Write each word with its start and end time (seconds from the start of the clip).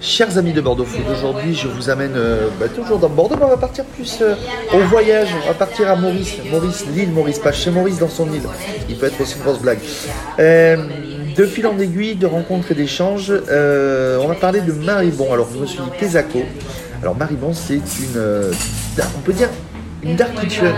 Chers 0.00 0.36
amis 0.36 0.52
de 0.52 0.60
Bordeaux 0.60 0.84
Food, 0.84 1.04
aujourd'hui 1.10 1.54
je 1.54 1.68
vous 1.68 1.88
amène 1.88 2.12
euh, 2.16 2.48
bah, 2.60 2.66
toujours 2.68 2.98
dans 2.98 3.08
Bordeaux, 3.08 3.36
mais 3.38 3.46
on 3.46 3.48
va 3.48 3.56
partir 3.56 3.84
plus 3.84 4.18
euh, 4.20 4.34
au 4.74 4.80
voyage. 4.80 5.28
On 5.42 5.48
va 5.48 5.54
partir 5.54 5.90
à 5.90 5.96
Maurice. 5.96 6.36
Maurice, 6.50 6.84
l'île 6.94 7.10
Maurice, 7.10 7.38
pas 7.38 7.52
chez 7.52 7.70
Maurice 7.70 7.98
dans 7.98 8.08
son 8.08 8.30
île. 8.32 8.42
Il 8.90 8.96
peut 8.96 9.06
être 9.06 9.18
aussi 9.20 9.36
une 9.36 9.42
grosse 9.42 9.60
blague. 9.60 9.78
Euh, 10.38 10.76
de 11.34 11.46
fil 11.46 11.66
en 11.66 11.78
aiguille, 11.78 12.14
de 12.14 12.26
rencontres 12.26 12.72
et 12.72 12.74
d'échanges, 12.74 13.30
on 13.30 14.28
va 14.28 14.34
parler 14.34 14.60
de 14.60 14.72
Maribon. 14.72 15.32
Alors 15.32 15.48
je 15.52 15.58
me 15.58 15.66
suis 15.66 15.78
dit 15.78 15.90
Tesaco. 15.98 16.42
Alors 17.02 17.16
Maribon, 17.16 17.52
c'est 17.52 17.74
une, 17.74 18.52
on 19.00 19.20
peut 19.20 19.32
dire 19.32 19.48
une 20.02 20.14
dark 20.14 20.34
kitchen 20.40 20.72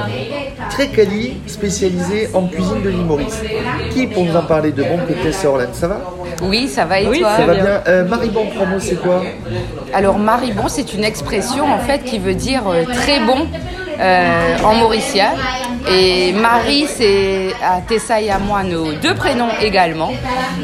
très 0.70 0.88
quali, 0.88 1.38
spécialisée 1.46 2.28
en 2.34 2.46
cuisine 2.46 2.82
de 2.82 2.88
l'île 2.88 3.04
Maurice. 3.04 3.40
Qui 3.90 4.06
pour 4.06 4.24
nous 4.24 4.34
en 4.34 4.42
parler 4.42 4.72
de 4.72 4.82
bon 4.82 4.98
que 5.06 5.12
Tess 5.12 5.44
Orlan, 5.44 5.72
ça 5.72 5.88
va? 5.88 6.14
Oui, 6.42 6.68
ça 6.68 6.84
va 6.84 7.00
et 7.00 7.06
Oui, 7.06 7.20
toi 7.20 7.36
Ça 7.36 7.46
va 7.46 7.54
bien. 7.54 7.82
Euh, 7.86 8.04
Maribon, 8.04 8.44
mots, 8.44 8.78
c'est 8.78 9.00
quoi 9.00 9.22
Alors 9.92 10.18
maribon, 10.18 10.68
c'est 10.68 10.94
une 10.94 11.04
expression 11.04 11.64
en 11.64 11.78
fait 11.78 12.04
qui 12.04 12.18
veut 12.18 12.34
dire 12.34 12.62
euh, 12.68 12.84
très 12.84 13.20
bon 13.20 13.46
euh, 14.00 14.56
en 14.64 14.74
mauricien. 14.74 15.30
Et 15.90 16.32
Marie, 16.32 16.86
c'est 16.86 17.48
à 17.64 17.80
Tessa 17.80 18.20
et 18.20 18.30
à 18.30 18.38
moi 18.38 18.62
nos 18.62 18.92
deux 18.92 19.14
prénoms 19.14 19.48
également. 19.60 20.10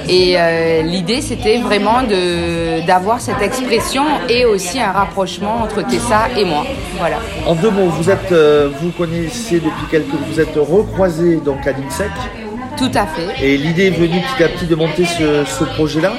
Et 0.09 0.34
euh, 0.37 0.83
l'idée, 0.83 1.21
c'était 1.21 1.59
vraiment 1.59 2.03
de 2.03 2.87
d'avoir 2.87 3.20
cette 3.20 3.41
expression 3.41 4.05
et 4.29 4.45
aussi 4.45 4.81
un 4.81 4.93
rapprochement 4.93 5.62
entre 5.62 5.83
Tessa 5.83 6.29
et 6.37 6.45
moi. 6.45 6.65
Voilà. 6.98 7.17
En 7.47 7.55
deux 7.55 7.70
mots, 7.70 7.87
vous 7.87 8.11
êtes, 8.11 8.33
euh, 8.33 8.69
vous 8.81 8.91
connaissez 8.91 9.56
depuis 9.56 9.87
quelques, 9.91 10.15
vous 10.29 10.41
êtes 10.41 10.56
recroisés 10.56 11.37
donc 11.37 11.67
à 11.67 11.73
l'INSEC 11.73 12.11
Tout 12.77 12.91
à 12.95 13.06
fait. 13.06 13.45
et 13.46 13.56
l'idée 13.56 13.87
est 13.87 13.91
venue 13.91 14.20
petit 14.20 14.42
à 14.45 14.48
petit 14.48 14.66
de 14.66 14.74
monter 14.74 15.05
ce, 15.05 15.45
ce 15.45 15.64
projet-là. 15.64 16.12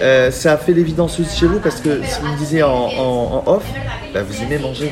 Euh, 0.00 0.30
ça 0.30 0.52
a 0.54 0.56
fait 0.56 0.72
l'évidence 0.72 1.18
aussi 1.20 1.38
chez 1.40 1.46
vous 1.46 1.60
parce 1.60 1.80
que 1.80 2.00
si 2.04 2.20
vous 2.20 2.32
me 2.32 2.36
disiez 2.36 2.62
en, 2.64 2.70
en- 2.70 3.42
en 3.46 3.52
off, 3.54 3.62
bah, 4.12 4.20
vous 4.26 4.42
aimez 4.42 4.58
manger. 4.58 4.90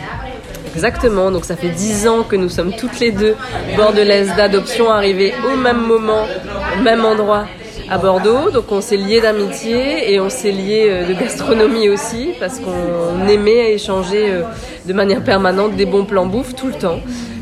Exactement, 0.76 1.32
donc 1.32 1.44
ça 1.44 1.56
fait 1.56 1.68
10 1.70 2.06
ans 2.06 2.22
que 2.22 2.36
nous 2.36 2.48
sommes 2.48 2.72
toutes 2.76 3.00
les 3.00 3.10
deux 3.10 3.34
bordelaises 3.76 4.32
d'adoption 4.36 4.88
arrivées 4.90 5.34
au 5.52 5.56
même 5.56 5.80
moment, 5.80 6.26
au 6.78 6.82
même 6.82 7.04
endroit 7.04 7.46
à 7.90 7.98
Bordeaux. 7.98 8.50
Donc 8.52 8.70
on 8.70 8.80
s'est 8.80 8.96
liés 8.96 9.20
d'amitié 9.20 10.12
et 10.12 10.20
on 10.20 10.30
s'est 10.30 10.52
liés 10.52 10.86
euh, 10.88 11.08
de 11.08 11.14
gastronomie 11.14 11.88
aussi 11.88 12.30
parce 12.38 12.60
qu'on 12.60 13.26
aimait 13.28 13.72
échanger 13.72 14.30
euh, 14.30 14.42
de 14.86 14.92
manière 14.92 15.24
permanente 15.24 15.74
des 15.74 15.86
bons 15.86 16.04
plans 16.04 16.26
bouffe 16.26 16.54
tout 16.54 16.68
le 16.68 16.74
temps. 16.74 17.00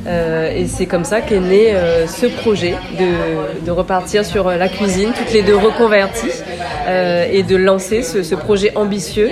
Euh, 0.08 0.50
et 0.54 0.66
c'est 0.66 0.86
comme 0.86 1.04
ça 1.04 1.20
qu'est 1.20 1.38
né 1.40 1.74
euh, 1.74 2.06
ce 2.06 2.26
projet 2.26 2.74
de, 2.98 3.64
de 3.66 3.70
repartir 3.70 4.24
sur 4.24 4.48
euh, 4.48 4.56
la 4.56 4.68
cuisine, 4.68 5.10
toutes 5.16 5.32
les 5.34 5.42
deux 5.42 5.56
reconverties, 5.56 6.30
euh, 6.88 7.26
et 7.30 7.42
de 7.42 7.56
lancer 7.56 8.02
ce, 8.02 8.22
ce 8.22 8.34
projet 8.34 8.72
ambitieux 8.74 9.30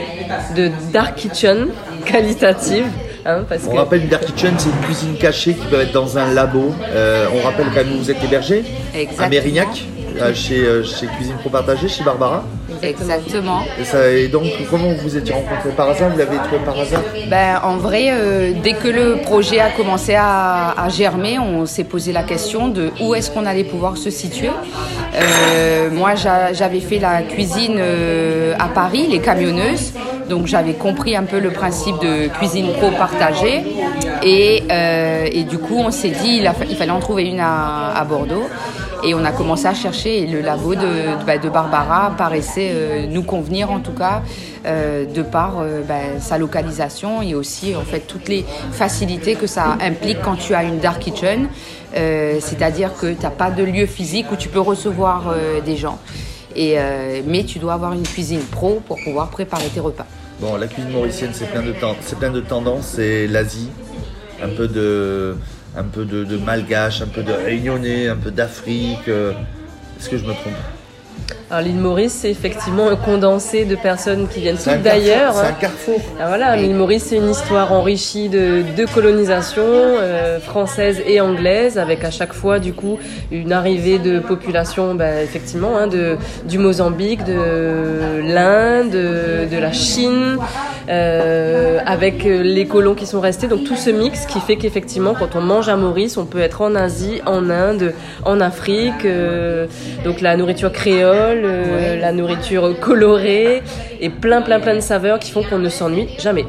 de 0.54 0.70
Dark 0.92 1.14
Kitchen 1.16 1.68
qualitative. 2.04 2.84
hein, 3.24 3.44
parce 3.48 3.62
On 3.66 3.72
que- 3.72 3.76
rappelle 3.78 4.02
une 4.02 4.08
dark 4.08 4.24
kitchen, 4.26 4.52
c'est 4.58 4.68
une 4.68 4.84
cuisine 4.84 5.16
cachée 5.18 5.54
qui 5.54 5.64
peut 5.66 5.80
être 5.80 5.92
dans 5.92 6.18
un 6.18 6.32
labo. 6.34 6.74
Euh, 6.90 7.26
on 7.34 7.40
rappelle 7.42 7.66
quand 7.68 7.82
même 7.84 7.94
où 7.94 7.98
vous 7.98 8.10
êtes 8.10 8.22
hébergé 8.22 8.62
à. 9.18 9.28
Mérignac, 9.28 9.68
chez, 10.34 10.62
chez 10.84 11.06
Cuisine 11.16 11.36
Pro 11.40 11.48
Partagée, 11.50 11.88
chez 11.88 12.04
Barbara. 12.04 12.44
Exactement. 12.82 13.60
Et, 13.80 13.84
ça, 13.84 14.08
et 14.10 14.28
donc, 14.28 14.44
comment 14.70 14.88
vous 14.92 15.02
vous 15.02 15.16
étiez 15.16 15.34
rencontrés 15.34 15.70
par 15.76 15.88
hasard? 15.90 16.10
Vous 16.10 16.18
l'avez 16.18 16.36
trouvé 16.36 16.58
par 16.64 16.78
hasard? 16.78 17.02
Ben, 17.28 17.60
en 17.62 17.76
vrai, 17.76 18.08
euh, 18.10 18.52
dès 18.62 18.72
que 18.74 18.88
le 18.88 19.16
projet 19.22 19.60
a 19.60 19.70
commencé 19.70 20.14
à, 20.14 20.70
à 20.72 20.88
germer, 20.88 21.38
on 21.38 21.66
s'est 21.66 21.84
posé 21.84 22.12
la 22.12 22.22
question 22.22 22.68
de 22.68 22.90
où 23.00 23.14
est-ce 23.14 23.30
qu'on 23.30 23.46
allait 23.46 23.64
pouvoir 23.64 23.96
se 23.96 24.10
situer. 24.10 24.50
Euh, 25.14 25.88
moi, 25.90 26.14
j'a- 26.14 26.52
j'avais 26.52 26.80
fait 26.80 26.98
la 26.98 27.22
cuisine 27.22 27.76
euh, 27.78 28.54
à 28.58 28.66
Paris, 28.68 29.06
les 29.08 29.20
camionneuses, 29.20 29.92
donc 30.28 30.46
j'avais 30.46 30.72
compris 30.74 31.16
un 31.16 31.22
peu 31.24 31.38
le 31.38 31.50
principe 31.50 31.96
de 32.00 32.28
cuisine 32.28 32.72
pro 32.78 32.90
partagée. 32.90 33.64
Et, 34.22 34.64
euh, 34.70 35.28
et 35.30 35.44
du 35.44 35.58
coup, 35.58 35.76
on 35.78 35.90
s'est 35.90 36.10
dit 36.10 36.38
il, 36.38 36.46
a 36.46 36.54
il 36.68 36.76
fallait 36.76 36.90
en 36.90 37.00
trouver 37.00 37.24
une 37.24 37.40
à, 37.40 38.04
Bordeaux. 38.08 38.44
Et 39.04 39.14
on 39.14 39.24
a 39.24 39.30
commencé 39.30 39.66
à 39.66 39.74
chercher 39.74 40.22
et 40.22 40.26
le 40.26 40.40
labo 40.40 40.74
de, 40.74 41.24
bah, 41.26 41.36
Barbara 41.36 42.14
paraissait 42.16 42.70
euh, 42.72 43.06
nous 43.06 43.22
convenir 43.22 43.70
en 43.70 43.78
tout 43.78 43.92
cas 43.92 44.22
euh, 44.66 45.04
de 45.04 45.22
par 45.22 45.62
bah, 45.86 46.18
sa 46.18 46.38
localisation 46.38 47.20
et 47.22 47.34
aussi 47.34 47.76
en 47.76 47.82
fait 47.82 48.00
toutes 48.00 48.28
les 48.28 48.44
facilités 48.72 49.34
que 49.34 49.46
ça 49.46 49.76
implique 49.80 50.22
quand 50.22 50.36
tu 50.36 50.54
as 50.54 50.64
une 50.64 50.78
dark 50.78 51.00
kitchen. 51.00 51.48
C'est-à-dire 51.94 52.94
que 52.94 53.12
tu 53.12 53.22
n'as 53.22 53.30
pas 53.30 53.50
de 53.50 53.62
lieu 53.62 53.86
physique 53.86 54.26
où 54.32 54.36
tu 54.36 54.48
peux 54.48 54.60
recevoir 54.60 55.34
des 55.64 55.76
gens. 55.76 55.98
Mais 56.54 57.44
tu 57.46 57.58
dois 57.58 57.74
avoir 57.74 57.92
une 57.92 58.02
cuisine 58.02 58.40
pro 58.40 58.82
pour 58.86 58.98
pouvoir 59.02 59.28
préparer 59.28 59.68
tes 59.68 59.80
repas. 59.80 60.06
Bon, 60.40 60.56
la 60.56 60.66
cuisine 60.66 60.90
mauricienne, 60.90 61.30
c'est 61.32 61.50
plein 61.50 61.62
de 61.62 61.74
c'est 62.02 62.18
plein 62.18 62.30
de 62.30 62.40
tendances. 62.40 62.92
C'est 62.96 63.26
l'Asie, 63.26 63.70
un 64.42 64.48
peu 64.48 64.68
de, 64.68 65.36
un 65.76 65.84
peu 65.84 66.04
de, 66.04 66.24
de 66.24 66.36
malgache, 66.36 67.02
un 67.02 67.06
peu 67.06 67.22
de 67.22 67.32
réunionnais, 67.32 68.08
un 68.08 68.16
peu 68.16 68.30
d'Afrique. 68.30 69.08
euh, 69.08 69.32
Est-ce 69.98 70.08
que 70.08 70.18
je 70.18 70.24
me 70.24 70.32
trompe? 70.32 70.54
Alors 71.48 71.62
l'île 71.64 71.76
Maurice, 71.76 72.12
c'est 72.12 72.30
effectivement 72.30 72.88
un 72.88 72.96
condensé 72.96 73.64
de 73.64 73.76
personnes 73.76 74.26
qui 74.26 74.40
viennent 74.40 74.56
toutes 74.58 74.82
d'ailleurs. 74.82 75.32
C'est 75.32 75.46
un 75.46 75.52
carrefour. 75.52 76.00
Ah, 76.20 76.26
voilà, 76.26 76.56
l'île 76.56 76.74
Maurice, 76.74 77.04
c'est 77.04 77.16
une 77.16 77.30
histoire 77.30 77.72
enrichie 77.72 78.28
de 78.28 78.64
deux 78.76 78.86
colonisations, 78.86 79.62
euh, 79.64 80.40
française 80.40 81.00
et 81.06 81.20
anglaise, 81.20 81.78
avec 81.78 82.02
à 82.02 82.10
chaque 82.10 82.32
fois, 82.32 82.58
du 82.58 82.72
coup, 82.72 82.98
une 83.30 83.52
arrivée 83.52 84.00
de 84.00 84.18
populations, 84.18 84.96
bah, 84.96 85.22
effectivement, 85.22 85.78
hein, 85.78 85.86
de, 85.86 86.16
du 86.48 86.58
Mozambique, 86.58 87.22
de 87.22 88.22
l'Inde, 88.24 88.90
de, 88.90 89.48
de 89.48 89.58
la 89.58 89.70
Chine, 89.72 90.38
euh, 90.88 91.78
avec 91.86 92.26
euh, 92.26 92.42
les 92.42 92.66
colons 92.66 92.94
qui 92.94 93.06
sont 93.06 93.20
restés. 93.20 93.48
Donc 93.48 93.64
tout 93.64 93.76
ce 93.76 93.90
mix 93.90 94.26
qui 94.26 94.40
fait 94.40 94.56
qu'effectivement, 94.56 95.14
quand 95.14 95.36
on 95.36 95.40
mange 95.40 95.68
à 95.68 95.76
Maurice, 95.76 96.16
on 96.16 96.26
peut 96.26 96.40
être 96.40 96.62
en 96.62 96.74
Asie, 96.74 97.20
en 97.26 97.50
Inde, 97.50 97.94
en 98.24 98.40
Afrique. 98.40 99.04
euh, 99.04 99.66
donc 100.04 100.20
la 100.20 100.36
nourriture 100.36 100.72
créole, 100.72 101.42
euh, 101.44 101.98
la 102.00 102.12
nourriture 102.12 102.78
colorée, 102.80 103.62
et 104.00 104.10
plein, 104.10 104.42
plein, 104.42 104.60
plein 104.60 104.74
de 104.74 104.80
saveurs 104.80 105.18
qui 105.18 105.30
font 105.30 105.42
qu'on 105.42 105.58
ne 105.58 105.68
s'ennuie 105.68 106.08
jamais. 106.18 106.44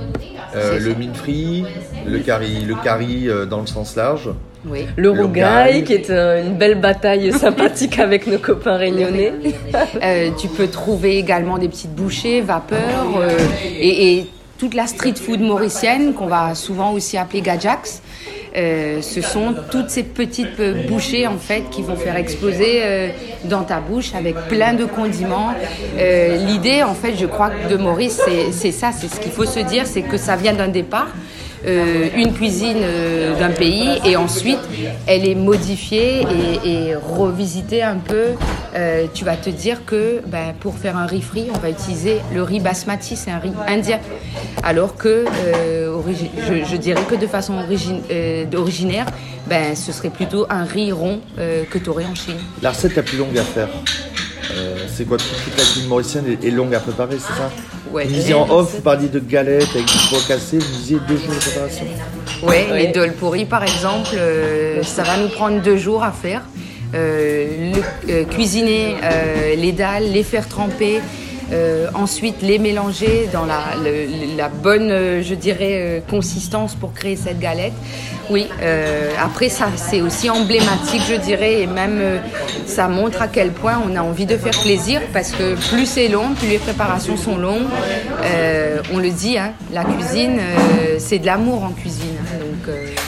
Euh, 0.55 0.79
le 0.79 0.93
mine 0.93 1.13
free, 1.13 1.65
le 2.07 2.19
curry, 2.19 2.65
le 2.65 2.75
curry 2.75 3.29
euh, 3.29 3.45
dans 3.45 3.61
le 3.61 3.67
sens 3.67 3.95
large. 3.95 4.29
Oui. 4.65 4.85
Le 4.95 5.11
rougail, 5.11 5.83
qui 5.83 5.93
est 5.93 6.09
euh, 6.09 6.43
une 6.43 6.55
belle 6.55 6.79
bataille 6.79 7.31
sympathique 7.45 7.99
avec 7.99 8.27
nos 8.27 8.39
copains 8.39 8.77
réunionnais. 8.77 9.33
Euh, 10.03 10.29
tu 10.37 10.47
peux 10.47 10.67
trouver 10.67 11.17
également 11.17 11.57
des 11.57 11.69
petites 11.69 11.93
bouchées, 11.93 12.41
vapeur 12.41 13.17
euh, 13.17 13.29
et, 13.79 14.17
et 14.17 14.27
toute 14.57 14.73
la 14.73 14.87
street 14.87 15.13
food 15.15 15.39
mauricienne 15.39 16.13
qu'on 16.13 16.27
va 16.27 16.55
souvent 16.55 16.91
aussi 16.93 17.17
appeler 17.17 17.41
gajax. 17.41 18.01
Euh, 18.55 19.01
ce 19.03 19.21
sont 19.21 19.53
toutes 19.69 19.91
ces 19.91 20.01
petites 20.01 20.59
bouchées 20.87 21.27
en 21.27 21.37
fait 21.37 21.69
qui 21.69 21.83
vont 21.83 21.95
faire 21.95 22.15
exploser 22.15 22.79
euh, 22.81 23.09
dans 23.43 23.61
ta 23.63 23.79
bouche 23.79 24.15
avec 24.15 24.35
plein 24.47 24.73
de 24.73 24.85
condiments. 24.85 25.49
Euh, 25.99 26.37
L'idée 26.37 26.81
en 26.81 26.95
fait, 26.95 27.15
je 27.15 27.27
crois 27.27 27.51
que 27.51 27.69
de 27.69 27.77
Maurice, 27.77 28.19
c'est 28.51 28.71
ça, 28.71 28.91
c'est 28.91 29.13
ce 29.13 29.19
qu'il 29.19 29.31
faut 29.31 29.45
se 29.45 29.59
dire, 29.59 29.85
c'est 29.85 30.01
que 30.01 30.17
ça 30.17 30.35
vient 30.35 30.53
d'un 30.53 30.69
départ. 30.69 31.09
Euh, 31.65 32.09
une 32.15 32.33
cuisine 32.33 32.77
euh, 32.81 33.37
d'un 33.39 33.49
pays 33.49 33.99
et 34.05 34.15
ensuite 34.15 34.59
elle 35.07 35.27
est 35.27 35.35
modifiée 35.35 36.21
et, 36.63 36.95
revisitée 36.95 37.83
un 37.83 37.97
peu. 37.97 38.27
Euh, 38.75 39.07
tu 39.13 39.25
vas 39.25 39.35
te 39.35 39.49
dire 39.49 39.85
que 39.85 40.21
ben, 40.27 40.53
pour 40.59 40.77
faire 40.77 40.97
un 40.97 41.05
riz 41.05 41.21
frit, 41.21 41.47
on 41.53 41.57
va 41.57 41.69
utiliser 41.69 42.17
le 42.33 42.43
riz 42.43 42.59
basmati, 42.59 43.15
c'est 43.15 43.31
un 43.31 43.39
riz 43.39 43.53
indien. 43.67 43.99
Alors 44.63 44.95
que 44.97 45.25
je, 45.25 46.75
dirais 46.75 47.03
que 47.09 47.15
de 47.15 47.27
façon 47.27 47.55
originaire, 48.53 49.05
ben, 49.47 49.75
ce 49.75 49.91
serait 49.91 50.09
plutôt 50.09 50.45
un 50.49 50.63
riz 50.63 50.91
rond 50.91 51.21
que 51.37 51.77
tu 51.77 51.89
aurais 51.89 52.05
en 52.05 52.15
Chine. 52.15 52.37
La 52.61 52.71
recette 52.71 52.95
la 52.95 53.03
plus 53.03 53.17
longue 53.17 53.37
à 53.37 53.43
faire. 53.43 53.69
C'est 54.97 55.05
quoi 55.05 55.17
toute 55.17 55.27
toute 55.43 55.55
la 55.57 55.63
cuisine 55.63 55.87
mauricienne 55.89 56.25
est, 56.27 56.47
est 56.47 56.49
longue 56.49 56.73
à 56.73 56.79
préparer, 56.79 57.17
c'est 57.19 57.33
ça 57.39 57.51
Ouais. 57.93 58.05
Vous 58.05 58.11
disiez 58.13 58.33
en 58.33 58.49
off, 58.49 58.73
vous 58.75 58.81
parliez 58.81 59.07
de 59.09 59.19
galettes 59.19 59.69
avec 59.75 59.85
du 59.85 59.93
pois 60.09 60.19
cassé, 60.27 60.57
vous 60.57 60.75
disiez 60.77 60.97
deux 61.07 61.17
jours 61.17 61.29
de 61.35 61.39
préparation. 61.39 61.85
Ouais, 62.41 62.67
Ouais. 62.71 62.79
les 62.79 62.87
dol 62.87 63.13
pourris 63.13 63.45
par 63.45 63.61
exemple, 63.61 64.09
euh, 64.15 64.81
ça 64.83 65.03
va 65.03 65.17
nous 65.17 65.29
prendre 65.29 65.61
deux 65.61 65.77
jours 65.77 66.03
à 66.03 66.11
faire. 66.11 66.41
Euh, 66.95 67.73
le- 67.73 68.11
euh, 68.11 68.23
cuisiner 68.25 68.95
euh, 69.03 69.55
les 69.55 69.71
dalles, 69.71 70.11
les 70.11 70.23
faire 70.23 70.47
tremper, 70.47 70.99
euh, 71.51 71.87
ensuite 71.93 72.41
les 72.41 72.59
mélanger 72.59 73.29
dans 73.31 73.45
la, 73.45 73.63
la 74.35 74.49
bonne, 74.49 74.91
euh, 74.91 75.23
je 75.23 75.33
dirais, 75.33 75.73
euh, 75.75 75.99
consistance 76.01 76.75
pour 76.75 76.93
créer 76.93 77.15
cette 77.15 77.39
galette. 77.39 77.73
Oui, 78.29 78.45
après 79.23 79.47
ça 79.47 79.67
c'est 79.77 80.01
aussi 80.01 80.29
emblématique, 80.29 81.01
je 81.07 81.15
dirais, 81.15 81.61
et 81.61 81.65
même 81.65 82.01
ça 82.65 82.89
montre 82.89 83.21
à 83.21 83.29
quel 83.29 83.51
point 83.51 83.81
on 83.89 83.95
a 83.95 84.01
envie 84.01 84.25
de 84.25 84.35
faire 84.35 84.59
plaisir 84.63 84.99
parce 85.13 85.31
que 85.31 85.55
plus 85.69 85.85
c'est 85.85 86.09
long, 86.09 86.33
plus 86.37 86.49
les 86.49 86.57
préparations 86.57 87.15
sont 87.15 87.37
longues. 87.37 87.67
On 88.93 88.97
le 88.97 89.11
dit, 89.11 89.37
hein, 89.37 89.53
la 89.71 89.85
cuisine, 89.85 90.41
c'est 90.97 91.19
de 91.19 91.25
l'amour 91.25 91.63
en 91.63 91.69
cuisine. 91.69 92.17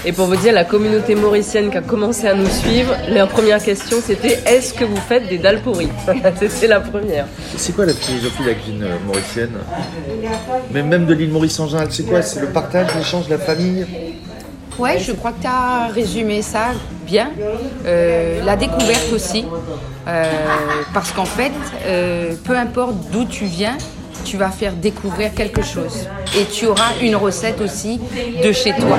Et 0.05 0.11
pour 0.11 0.27
vous 0.27 0.35
dire, 0.35 0.53
la 0.53 0.63
communauté 0.63 1.15
mauricienne 1.15 1.69
qui 1.71 1.77
a 1.77 1.81
commencé 1.81 2.27
à 2.27 2.33
nous 2.33 2.49
suivre, 2.49 2.95
la 3.09 3.27
première 3.27 3.61
question 3.61 3.97
c'était 4.03 4.39
est-ce 4.45 4.73
que 4.73 4.85
vous 4.85 4.97
faites 4.97 5.27
des 5.27 5.37
dalles 5.37 5.61
pourries 5.61 5.89
C'était 6.39 6.67
la 6.67 6.79
première. 6.79 7.25
C'est 7.57 7.75
quoi 7.75 7.85
la 7.85 7.93
philosophie 7.93 8.43
de 8.43 8.47
la 8.47 8.53
cuisine 8.53 8.83
euh, 8.83 8.95
mauricienne 9.05 9.57
Mais 10.71 10.83
même 10.83 11.05
de 11.05 11.13
l'île 11.13 11.31
Maurice 11.31 11.59
en 11.59 11.67
général, 11.67 11.87
c'est 11.91 12.03
quoi? 12.03 12.21
C'est 12.21 12.41
le 12.41 12.47
partage, 12.47 12.95
l'échange, 12.95 13.29
la 13.29 13.37
famille? 13.37 13.85
Ouais, 14.79 14.97
je 14.97 15.11
crois 15.11 15.33
que 15.33 15.41
tu 15.41 15.47
as 15.47 15.87
résumé 15.87 16.41
ça 16.41 16.67
bien. 17.05 17.31
Euh, 17.85 18.43
la 18.45 18.55
découverte 18.55 19.11
aussi. 19.13 19.45
Euh, 20.07 20.23
parce 20.93 21.11
qu'en 21.11 21.25
fait, 21.25 21.51
euh, 21.85 22.33
peu 22.45 22.55
importe 22.55 22.95
d'où 23.11 23.25
tu 23.25 23.45
viens, 23.45 23.77
tu 24.23 24.37
vas 24.37 24.49
faire 24.49 24.73
découvrir 24.73 25.33
quelque 25.33 25.61
chose. 25.63 26.07
Et 26.37 26.45
tu 26.45 26.65
auras 26.67 26.91
une 27.01 27.15
recette 27.15 27.61
aussi 27.61 27.99
de 28.43 28.51
chez 28.51 28.73
toi. 28.73 28.97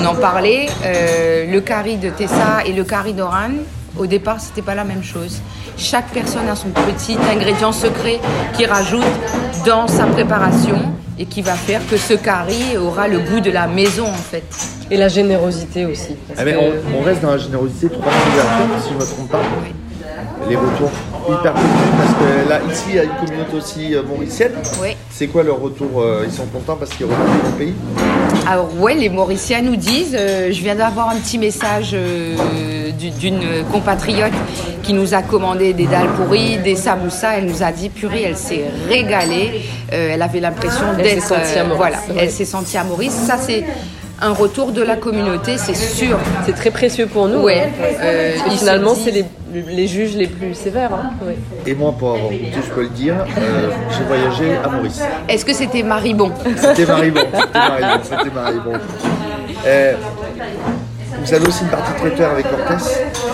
On 0.00 0.04
en 0.06 0.14
parlait, 0.14 0.66
euh, 0.84 1.50
le 1.50 1.60
curry 1.60 1.96
de 1.96 2.10
Tessa 2.10 2.64
et 2.66 2.72
le 2.72 2.84
curry 2.84 3.12
d'Oran, 3.12 3.50
au 3.98 4.06
départ, 4.06 4.40
c'était 4.40 4.62
pas 4.62 4.74
la 4.74 4.84
même 4.84 5.02
chose. 5.02 5.40
Chaque 5.78 6.08
personne 6.08 6.48
a 6.48 6.56
son 6.56 6.68
petit 6.68 7.16
ingrédient 7.30 7.72
secret 7.72 8.18
qui 8.56 8.66
rajoute 8.66 9.02
dans 9.66 9.86
sa 9.88 10.04
préparation 10.06 10.78
et 11.18 11.24
qui 11.26 11.40
va 11.42 11.52
faire 11.54 11.80
que 11.90 11.96
ce 11.96 12.14
curry 12.14 12.76
aura 12.78 13.08
le 13.08 13.18
goût 13.20 13.40
de 13.40 13.50
la 13.50 13.66
maison 13.66 14.06
en 14.06 14.12
fait. 14.12 14.44
Et 14.90 14.96
la 14.98 15.08
générosité 15.08 15.84
aussi. 15.86 16.14
parce 16.28 16.40
Ah, 16.40 16.44
mais 16.44 16.52
que- 16.52 16.58
on, 16.58 17.00
on 17.00 17.02
reste 17.02 17.22
dans 17.22 17.30
la 17.30 17.38
générosité, 17.38 17.88
trois 17.88 18.12
si 18.82 18.88
je 18.90 18.94
ne 18.94 18.98
me 19.00 19.04
trompe 19.06 19.30
pas. 19.30 19.40
Les 20.48 20.56
retours 20.56 20.90
hyper 21.32 21.52
positifs 21.52 21.92
parce 21.98 22.12
que 22.14 22.48
là, 22.48 22.60
ici, 22.72 22.84
il 22.90 22.94
y 22.96 22.98
a 22.98 23.04
une 23.04 23.14
communauté 23.24 23.56
aussi 23.56 23.94
euh, 23.94 24.02
mauricienne. 24.02 24.52
Oui. 24.82 24.96
C'est 25.10 25.26
quoi 25.28 25.42
leur 25.42 25.60
retour 25.60 25.88
euh, 26.02 26.24
Ils 26.26 26.32
sont 26.32 26.46
contents 26.46 26.76
parce 26.76 26.90
qu'ils 26.92 27.06
retrouvent 27.06 27.26
leur 27.42 27.52
pays? 27.52 27.74
Alors 28.48 28.68
ouais, 28.80 28.94
les 28.94 29.08
Mauriciens 29.08 29.62
nous 29.62 29.76
disent, 29.76 30.16
euh, 30.18 30.48
je 30.52 30.60
viens 30.60 30.74
d'avoir 30.76 31.10
un 31.10 31.16
petit 31.16 31.38
message 31.38 31.90
euh, 31.94 32.90
du- 32.92 33.10
d'une 33.10 33.40
compatriote 33.72 34.32
qui 34.82 34.92
nous 34.92 35.14
a 35.14 35.22
commandé 35.22 35.72
des 35.72 35.86
dalles 35.86 36.08
pourries, 36.16 36.58
des 36.58 36.76
samoussas. 36.76 37.38
Elle 37.38 37.46
nous 37.46 37.62
a 37.62 37.72
dit, 37.72 37.88
purée, 37.88 38.22
elle 38.22 38.36
s'est 38.36 38.64
régalée. 38.88 39.62
Euh, 39.92 40.10
elle 40.14 40.22
avait 40.22 40.40
l'impression 40.40 40.84
Elle 40.98 41.04
s'est 41.06 41.14
d'être, 41.14 41.22
sentie 41.26 41.58
à 41.58 41.64
Maurice. 41.64 41.76
voilà, 41.76 41.96
elle 42.18 42.30
s'est 42.30 42.44
sentie 42.44 42.76
à 42.76 42.84
Maurice. 42.84 43.12
Ça 43.12 43.36
c'est 43.38 43.64
un 44.22 44.32
retour 44.32 44.72
de 44.72 44.82
la 44.82 44.96
communauté, 44.96 45.58
c'est 45.58 45.74
sûr. 45.74 46.18
C'est 46.44 46.54
très 46.54 46.70
précieux 46.70 47.06
pour 47.06 47.28
nous. 47.28 47.40
Ouais. 47.42 47.64
hein. 47.64 47.84
Euh, 48.02 48.32
finalement, 48.56 48.94
c'est 48.94 49.10
les, 49.10 49.24
les 49.52 49.86
juges 49.86 50.14
les 50.16 50.26
plus 50.26 50.54
sévères. 50.54 50.92
hein. 50.94 51.10
Ouais. 51.24 51.36
Et 51.66 51.74
moi, 51.74 51.92
pour 51.98 52.14
avoir 52.14 52.30
goûté, 52.30 52.52
je 52.66 52.70
peux 52.72 52.82
le 52.82 52.88
dire, 52.88 53.14
euh, 53.38 53.68
j'ai 53.96 54.04
voyagé 54.04 54.56
à 54.64 54.68
Maurice. 54.68 55.00
Est-ce 55.28 55.44
que 55.44 55.52
c'était 55.52 55.82
Maribon? 55.82 56.32
C'était 56.56 56.86
Maribon, 56.86 57.20
c'était 58.02 58.34
Maribon. 58.34 58.72
Euh, 59.66 59.94
vous 61.24 61.34
avez 61.34 61.46
aussi 61.48 61.62
une 61.64 61.70
partie 61.70 61.92
traiteur 62.00 62.30
avec 62.32 62.46
Cortés. 62.48 62.84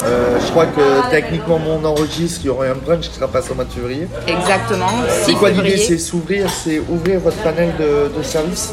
Euh, 0.05 0.39
je 0.45 0.51
crois 0.51 0.67
que 0.67 1.11
techniquement, 1.11 1.59
mon 1.59 1.85
enregistre, 1.85 2.41
il 2.43 2.47
y 2.47 2.51
aura 2.51 2.67
un 2.67 2.75
brunch 2.75 3.09
qui 3.09 3.15
sera 3.15 3.29
passé 3.29 3.51
au 3.51 3.55
mois 3.55 3.65
de 3.65 3.73
février. 3.73 4.09
Exactement. 4.27 4.87
C'est 5.09 5.33
6 5.33 5.35
quoi 5.37 5.51
l'idée? 5.51 5.77
C'est 5.77 5.99
s'ouvrir, 5.99 6.49
c'est 6.51 6.81
ouvrir 6.89 7.21
votre 7.21 7.37
panel 7.39 7.71
de, 7.79 8.17
de 8.17 8.23
services? 8.23 8.73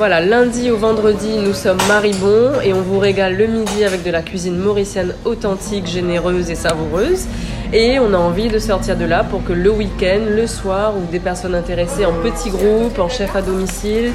Voilà, 0.00 0.22
lundi 0.22 0.70
au 0.70 0.78
vendredi, 0.78 1.36
nous 1.44 1.52
sommes 1.52 1.76
Maribon 1.86 2.52
et 2.64 2.72
on 2.72 2.80
vous 2.80 2.98
régale 2.98 3.36
le 3.36 3.46
midi 3.46 3.84
avec 3.84 4.02
de 4.02 4.10
la 4.10 4.22
cuisine 4.22 4.56
mauricienne 4.56 5.12
authentique, 5.26 5.86
généreuse 5.86 6.48
et 6.48 6.54
savoureuse. 6.54 7.26
Et 7.74 7.98
on 7.98 8.14
a 8.14 8.16
envie 8.16 8.48
de 8.48 8.58
sortir 8.58 8.96
de 8.96 9.04
là 9.04 9.24
pour 9.24 9.44
que 9.44 9.52
le 9.52 9.70
week-end, 9.70 10.20
le 10.26 10.46
soir, 10.46 10.94
ou 10.96 11.02
des 11.12 11.20
personnes 11.20 11.54
intéressées 11.54 12.06
en 12.06 12.14
petits 12.14 12.48
groupes, 12.48 12.98
en 12.98 13.10
chef 13.10 13.36
à 13.36 13.42
domicile, 13.42 14.10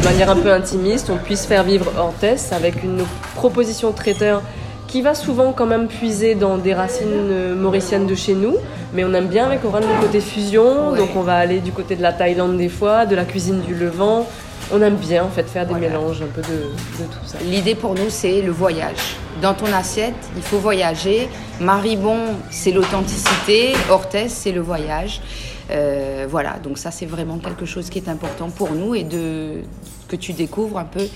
de 0.00 0.04
manière 0.04 0.28
un 0.28 0.34
peu 0.34 0.52
intimiste, 0.52 1.08
on 1.08 1.18
puisse 1.18 1.46
faire 1.46 1.62
vivre 1.62 1.86
Hortès 1.96 2.52
avec 2.52 2.82
une 2.82 3.04
proposition 3.36 3.90
de 3.90 3.94
traiteur 3.94 4.42
qui 4.88 5.02
va 5.02 5.14
souvent 5.14 5.52
quand 5.52 5.66
même 5.66 5.86
puiser 5.86 6.34
dans 6.34 6.58
des 6.58 6.74
racines 6.74 7.06
euh, 7.30 7.54
mauriciennes 7.54 8.08
de 8.08 8.14
chez 8.16 8.34
nous, 8.34 8.56
mais 8.92 9.04
on 9.04 9.14
aime 9.14 9.28
bien 9.28 9.46
avec 9.46 9.64
Oran 9.64 9.78
le 9.78 10.04
côté 10.04 10.20
fusion, 10.20 10.90
Ouais. 10.90 10.98
donc 10.98 11.10
on 11.14 11.20
va 11.20 11.34
aller 11.36 11.60
du 11.60 11.70
côté 11.70 11.94
de 11.94 12.02
la 12.02 12.12
Thaïlande 12.12 12.56
des 12.56 12.68
fois, 12.70 13.06
de 13.06 13.14
la 13.14 13.24
cuisine 13.24 13.60
du 13.60 13.76
Levant. 13.76 14.26
On 14.70 14.82
aime 14.82 14.96
bien 14.96 15.24
en 15.24 15.28
fait 15.30 15.44
faire 15.48 15.66
des 15.66 15.74
mélanges 15.74 16.20
un 16.22 16.26
peu 16.26 16.42
de, 16.42 16.48
de 16.48 17.04
tout 17.10 17.18
ça. 17.26 17.38
L'idée 17.42 17.74
pour 17.74 17.94
nous, 17.94 18.10
c'est 18.10 18.42
le 18.42 18.50
voyage. 18.52 19.16
Dans 19.40 19.54
ton 19.54 19.72
assiette, 19.72 20.14
il 20.36 20.42
faut 20.42 20.58
voyager. 20.58 21.28
Maribon, 21.60 22.18
c'est 22.50 22.72
l'authenticité. 22.72 23.72
Orthès, 23.90 24.28
c'est 24.30 24.52
le 24.52 24.60
voyage. 24.60 25.22
Euh, 25.70 26.26
voilà, 26.28 26.58
donc 26.62 26.76
ça, 26.78 26.90
c'est 26.90 27.06
vraiment 27.06 27.38
quelque 27.38 27.64
chose 27.64 27.88
qui 27.88 27.98
est 27.98 28.08
important 28.08 28.50
pour 28.50 28.72
nous 28.72 28.94
et 28.94 29.04
de, 29.04 29.62
que 30.06 30.16
tu 30.16 30.32
découvres 30.34 30.78
un 30.78 30.84
peu 30.84 31.06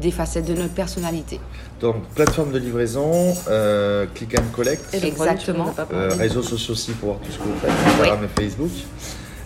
des 0.00 0.10
facettes 0.10 0.46
de 0.46 0.54
notre 0.54 0.74
personnalité. 0.74 1.40
Donc, 1.80 2.04
plateforme 2.14 2.52
de 2.52 2.58
livraison, 2.58 3.34
euh, 3.48 4.06
click 4.14 4.38
and 4.38 4.52
collect, 4.52 4.92
Exactement. 4.92 5.72
euh, 5.92 6.10
réseaux 6.18 6.42
sociaux 6.42 6.74
aussi 6.74 6.92
pour 6.92 7.10
voir 7.10 7.20
tout 7.20 7.30
ce 7.32 7.38
que 7.38 7.44
vous 7.44 7.58
faites, 7.60 7.70
Instagram 7.86 8.18
et 8.24 8.40
Facebook. 8.40 8.70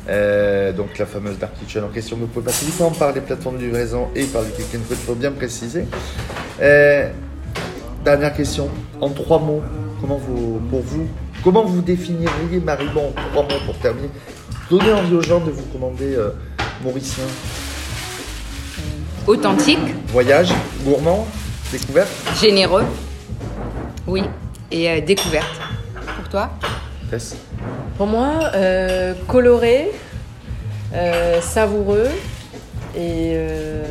Euh, 0.08 0.72
donc 0.72 0.98
la 0.98 1.06
fameuse 1.06 1.38
Dark 1.38 1.52
Kitchen 1.60 1.84
en 1.84 1.88
question, 1.88 2.16
vous 2.16 2.26
pouvez 2.26 2.46
passer 2.46 2.66
uniquement 2.66 2.90
par 2.90 3.12
les 3.12 3.20
plateformes 3.20 3.58
de 3.58 3.62
livraison 3.64 4.08
et 4.16 4.24
par 4.24 4.42
le 4.42 4.48
click 4.48 4.66
and 4.74 4.80
il 4.90 4.96
faut 4.96 5.14
bien 5.14 5.30
préciser. 5.30 5.84
Euh, 6.60 7.08
dernière 8.04 8.34
question, 8.34 8.68
en 9.00 9.10
trois 9.10 9.38
mots, 9.38 9.62
comment 10.00 10.16
vous, 10.16 10.60
pour 10.70 10.80
vous, 10.80 11.06
comment 11.44 11.64
vous 11.64 11.82
définiriez 11.82 12.58
Maribon 12.64 13.10
en 13.10 13.30
trois 13.30 13.42
mots 13.44 13.64
pour 13.64 13.78
terminer? 13.78 14.10
Donnez 14.68 14.92
envie 14.92 15.14
aux 15.14 15.22
gens 15.22 15.40
de 15.40 15.50
vous 15.52 15.64
commander 15.72 16.16
euh, 16.16 16.30
Mauricien. 16.82 17.24
Authentique, 19.26 19.78
Voyage, 20.08 20.52
gourmand, 20.84 21.28
découverte. 21.70 22.10
Généreux, 22.40 22.84
oui, 24.08 24.24
et 24.72 25.00
découverte. 25.00 25.60
Pour 26.16 26.28
toi? 26.28 26.50
Tess 27.08 27.36
Pour 27.96 28.06
moi, 28.06 28.50
euh, 28.54 29.14
coloré, 29.28 29.90
euh, 30.94 31.40
savoureux 31.40 32.08
et 32.96 33.32
euh, 33.34 33.82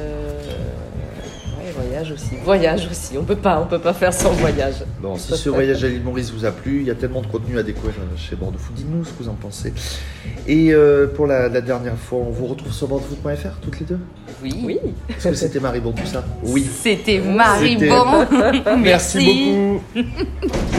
ouais, 1.60 1.72
voyage 1.76 2.12
aussi. 2.12 2.32
Voyage 2.44 2.88
aussi. 2.92 3.18
On 3.18 3.24
peut 3.24 3.36
pas, 3.36 3.60
on 3.62 3.66
peut 3.68 3.80
pas 3.80 3.94
faire 3.94 4.14
sans 4.14 4.32
voyage. 4.32 4.84
Bon, 5.02 5.16
si 5.18 5.36
ce 5.36 5.50
voyage 5.50 5.84
à 5.84 5.88
l'île 5.88 6.04
Maurice 6.04 6.32
vous 6.32 6.46
a 6.46 6.52
plu, 6.52 6.82
il 6.82 6.88
y 6.88 6.92
a 6.92 6.96
tellement 6.96 7.22
de 7.22 7.28
contenu 7.28 7.58
à 7.58 7.64
découvrir 7.64 7.96
chez 8.18 8.36
Bordeaux 8.36 8.58
Food. 8.58 8.76
Dites-nous 8.76 9.06
ce 9.06 9.12
que 9.12 9.24
vous 9.24 9.30
en 9.30 9.34
pensez. 9.36 9.74
Et 10.48 10.74
euh, 10.74 11.08
pour 11.08 11.28
la, 11.28 11.48
la 11.50 11.62
dernière 11.62 11.98
fois, 11.98 12.20
on 12.20 12.32
vous 12.32 12.48
retrouve 12.48 12.74
sur 12.74 12.88
bordeauxfood.fr 12.88 13.60
toutes 13.62 13.80
les 13.80 13.86
deux? 13.86 14.00
Oui. 14.44 14.80
Est-ce 15.10 15.28
que 15.30 15.36
c'était 15.36 15.60
Maribon 15.60 15.92
tout 15.92 16.06
ça? 16.06 16.24
Oui. 16.44 16.68
C'était 16.82 17.20
Maribon. 17.20 18.26
Merci 18.80 19.80
beaucoup. 19.94 20.04